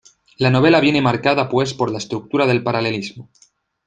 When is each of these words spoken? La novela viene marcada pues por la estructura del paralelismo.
La 0.37 0.49
novela 0.49 0.79
viene 0.79 0.99
marcada 0.99 1.47
pues 1.47 1.75
por 1.75 1.91
la 1.91 1.99
estructura 1.99 2.47
del 2.47 2.63
paralelismo. 2.63 3.29